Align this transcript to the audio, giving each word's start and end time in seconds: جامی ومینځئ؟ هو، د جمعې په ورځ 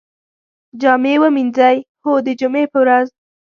جامی 0.81 1.15
ومینځئ؟ 1.19 1.77
هو، 2.03 2.13
د 2.25 2.27
جمعې 2.39 2.65
په 2.73 2.77
ورځ 2.83 3.07